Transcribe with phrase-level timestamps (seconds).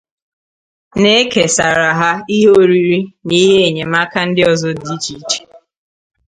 [1.01, 5.39] na-ekesara ha ihe oriri na ihe enyemaka ndị ọzọ dị icheiche.